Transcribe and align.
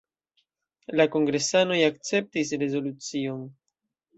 La 0.99 1.05
kongresanoj 1.17 1.77
akceptis 1.91 2.55
rezolucion. 2.65 3.45